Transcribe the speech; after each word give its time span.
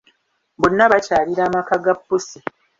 Bonna 0.59 0.83
bakyalira 0.91 1.41
amaka 1.49 1.75
ga 1.83 1.93
pussi. 2.05 2.39